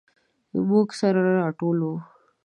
[0.69, 1.95] موږ سره راټول وو.